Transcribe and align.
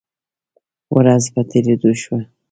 ورځ 0.95 1.23
په 1.33 1.41
تیریدو 1.49 1.91
شوه 2.01 2.19